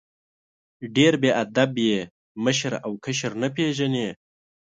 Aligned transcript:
ډېر 0.95 1.13
بې 1.21 1.31
ادب 1.43 1.71
یې، 1.87 1.99
مشر 2.45 2.71
او 2.85 2.91
کشر 3.03 3.31
نه 3.41 3.49
پېژنې! 3.55 4.07